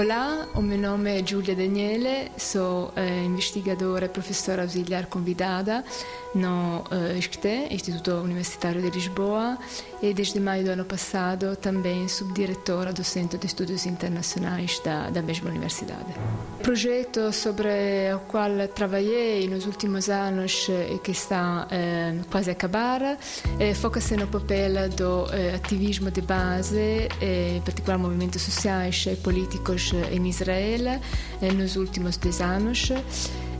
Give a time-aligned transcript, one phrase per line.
[0.00, 5.84] Olá, o meu nome é Giulia Daniele, sou eh, investigadora e professora auxiliar convidada
[6.34, 9.58] no eh, ISCTE, Instituto Universitário de Lisboa,
[10.02, 15.20] e desde maio do ano passado também subdiretora do Centro de Estudos Internacionais da, da
[15.20, 16.14] mesma universidade.
[16.58, 17.68] O projeto sobre
[18.14, 23.18] o qual trabalhei nos últimos anos e que está eh, quase a acabar
[23.58, 29.16] eh, foca-se no papel do eh, ativismo de base, eh, em particular movimentos sociais e
[29.16, 31.00] políticos em Israel
[31.40, 32.92] eh, nos últimos 10 anos.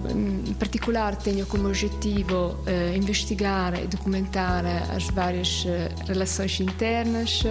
[0.08, 4.64] Em particular, tenho como objetivo eh, investigar e documentar
[4.96, 7.42] as várias eh, relações internas,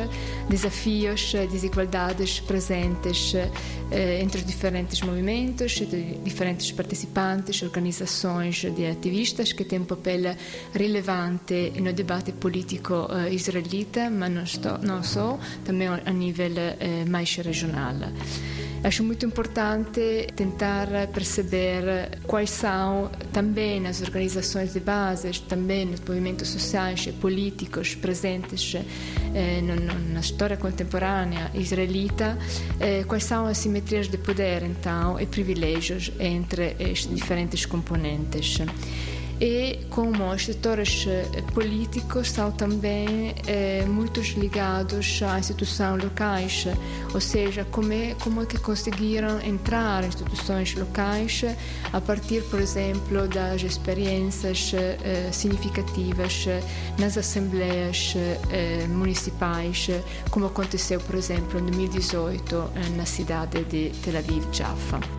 [0.49, 3.35] desafios, desigualdades presentes
[3.91, 5.81] eh, entre diferentes movimentos,
[6.23, 10.35] diferentes participantes, organizações de ativistas que têm um papel
[10.71, 17.95] relevante no debate político eh, israelita, mas não, só, também a nível eh, mais regional.
[18.83, 26.47] Acho muito importante tentar perceber quais são também as organizações de base, também os movimentos
[26.47, 28.75] sociais e políticos presentes
[29.35, 29.61] eh,
[30.13, 32.37] na história contemporânea israelita,
[32.79, 38.59] eh, quais são as simetrias de poder, então, e privilégios entre estes diferentes componentes
[39.39, 46.67] e como os setores eh, políticos são também é, muito ligados a instituições locais,
[47.13, 51.43] ou seja, como é, como é que conseguiram entrar em instituições locais
[51.93, 56.45] a partir, por exemplo, das experiências é, significativas
[56.97, 58.13] nas assembleias
[58.51, 59.89] é, municipais,
[60.29, 65.18] como aconteceu, por exemplo, em 2018 na cidade de Tel Aviv-Jaffa.